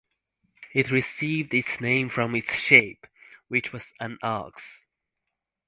[0.73, 3.05] It received its name from its shape,
[3.49, 4.87] which was an ox.